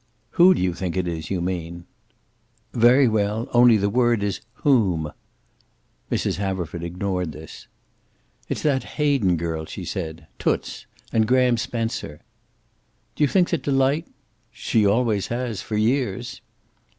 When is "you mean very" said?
1.29-3.07